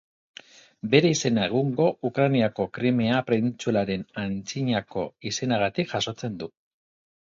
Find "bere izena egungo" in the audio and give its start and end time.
0.93-1.87